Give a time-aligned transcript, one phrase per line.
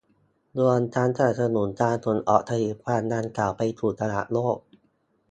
[0.59, 4.57] รวมทั้งสนับสนุนการส่งออกผลิตภัณฑ์ดังกล่าวไปสู่ตลาดโลก